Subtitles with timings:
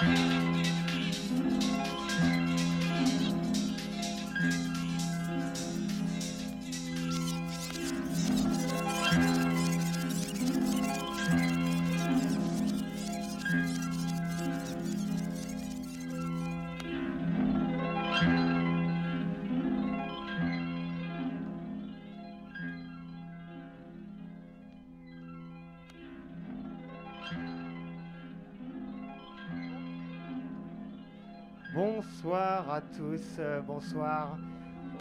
[0.00, 0.39] Bonsoir
[32.80, 34.38] tous, euh, bonsoir.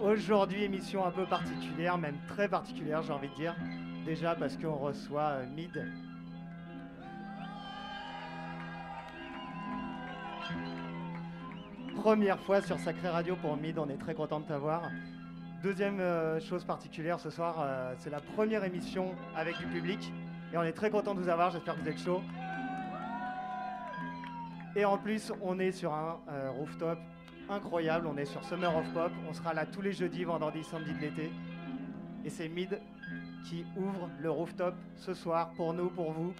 [0.01, 3.55] Aujourd'hui, émission un peu particulière, même très particulière, j'ai envie de dire.
[4.05, 5.85] Déjà parce qu'on reçoit euh, Mid.
[11.95, 14.89] Première fois sur Sacré Radio pour Mid, on est très content de t'avoir.
[15.63, 17.65] Deuxième euh, chose particulière ce soir,
[17.97, 20.11] c'est la première émission avec du public.
[20.53, 22.21] Et on est très content de vous avoir, j'espère que vous êtes chaud.
[24.75, 26.19] Et en plus, on est sur un
[26.57, 26.97] rooftop
[27.49, 28.07] incroyable.
[28.07, 29.11] On est sur Summer of Pop.
[29.29, 31.31] On sera là tous les jeudis, vendredis, samedi de l'été.
[32.25, 32.79] Et c'est Mid
[33.45, 36.33] qui ouvre le rooftop ce soir pour nous, pour vous.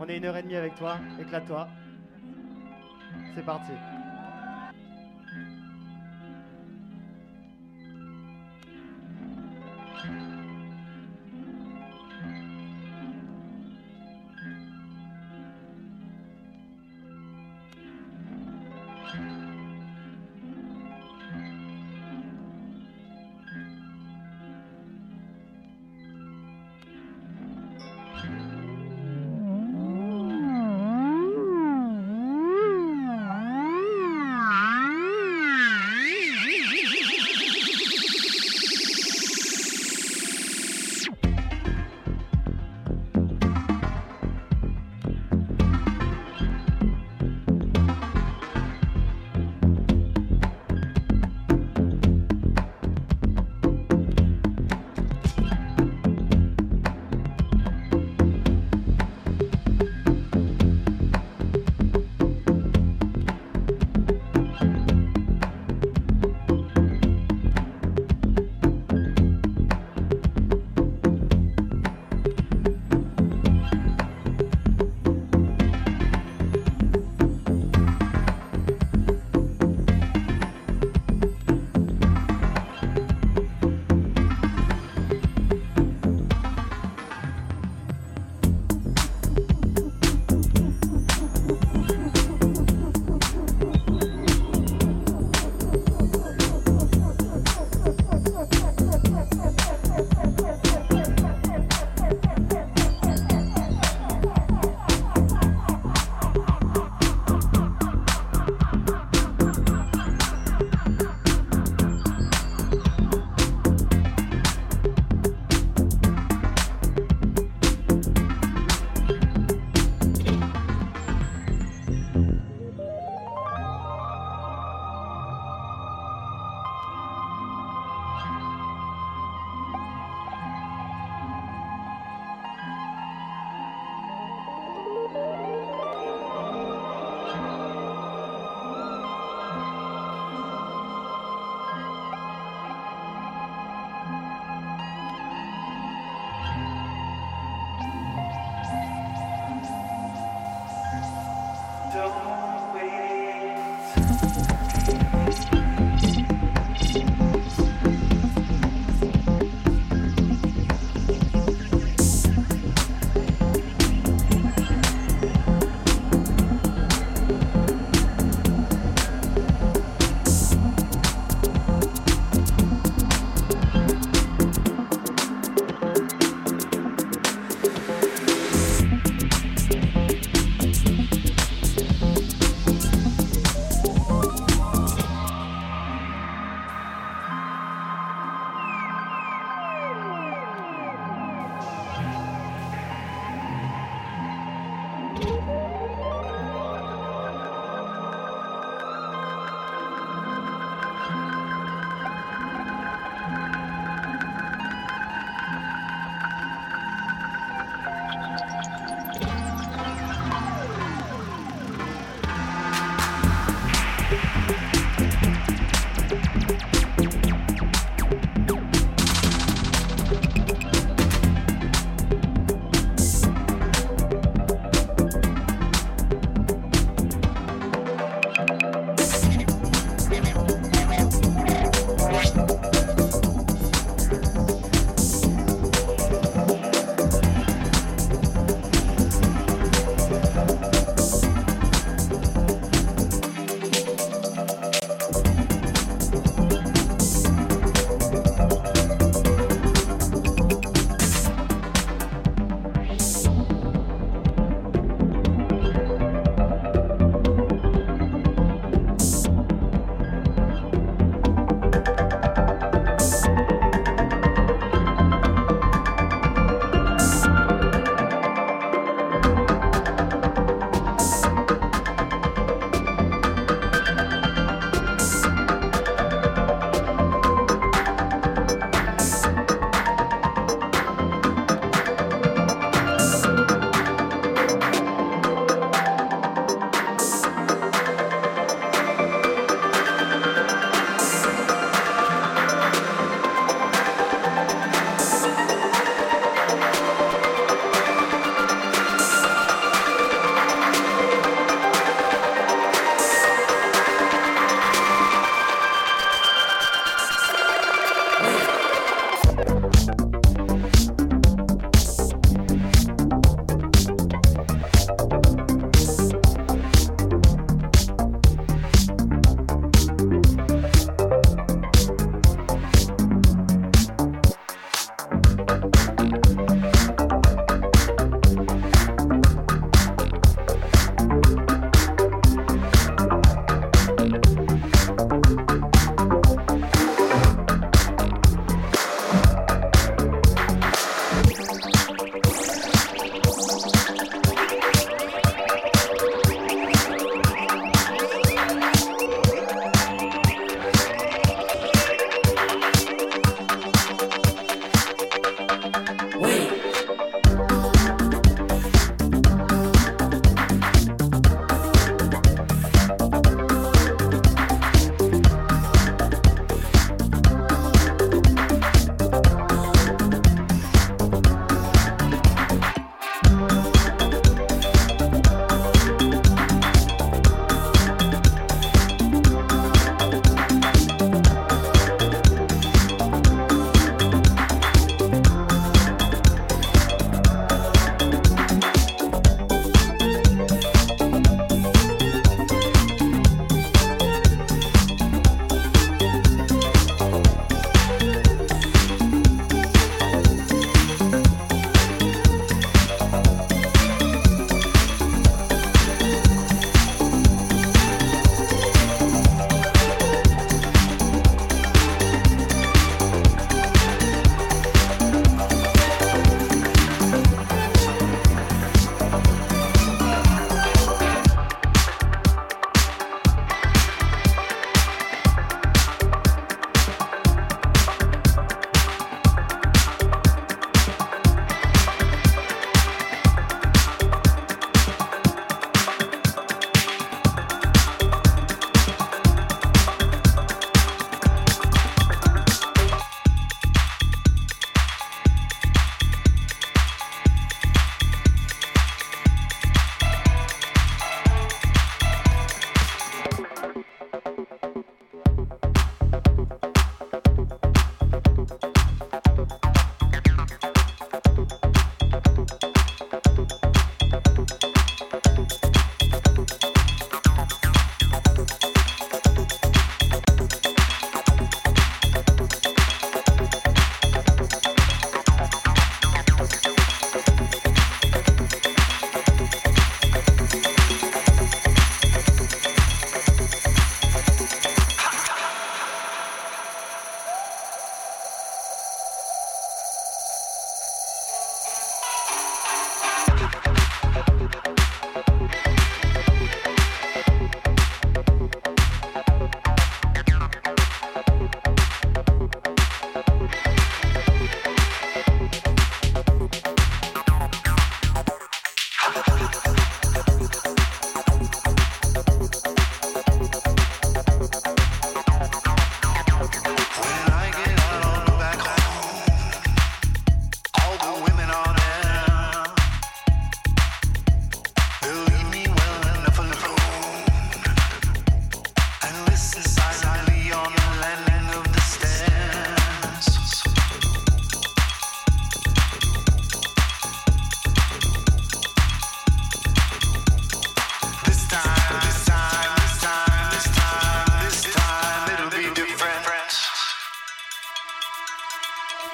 [0.00, 0.98] On est une heure et demie avec toi.
[1.20, 1.68] Éclate-toi.
[3.34, 3.72] C'est parti.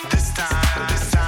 [0.09, 0.89] This time.
[0.89, 1.20] This time.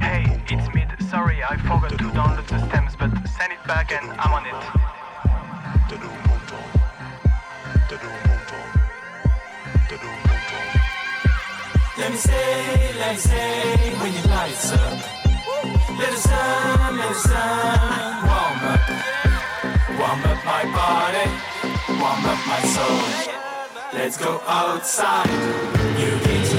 [0.00, 0.88] Hey, it's Mid.
[1.10, 4.54] Sorry, I forgot to download the stems, but send it back and I'm on it.
[11.98, 14.98] Let me say, let me say, when your lights up.
[15.98, 18.82] Let the sun, let the sun warm up.
[20.00, 21.26] Warm up my body,
[22.00, 23.40] warm up my soul.
[23.92, 25.28] Let's go outside.
[25.98, 26.49] You can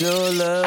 [0.00, 0.65] your love.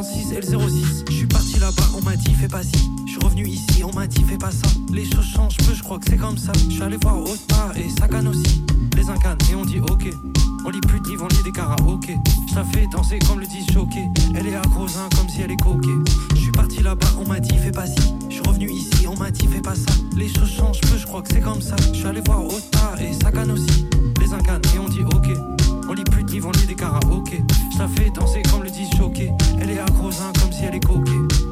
[0.00, 1.04] L06.
[1.08, 2.88] Je suis parti là-bas, on m'a dit fais pas si.
[3.04, 4.68] Je suis revenu ici, on m'a dit fais pas ça.
[4.92, 6.52] Les choses changent peu, je crois que c'est comme ça.
[6.68, 8.62] Je suis allé voir Ota et Sagan aussi.
[8.96, 10.06] Les incannes et on dit ok.
[10.64, 12.16] On lit plus de livres, on lit des karaokés.
[12.48, 14.04] Je la fais danser comme le disent choqué.
[14.36, 16.12] Elle est accro hein, comme si elle est coquée.
[16.30, 18.14] Je suis parti là-bas, on m'a dit fais pas si.
[18.28, 19.92] Je suis revenu ici, on m'a dit fais pas ça.
[20.16, 21.74] Les choses changent peu, je crois que c'est comme ça.
[21.92, 23.84] Je suis allé voir Ota et Sagan aussi.
[24.20, 25.57] Les incannes et on dit ok.
[25.90, 27.42] On lit plus de livres, on lit des karaokés.
[27.72, 29.32] Je la fais danser comme le disent choqué.
[29.58, 31.47] Elle est accro comme si elle est coquée.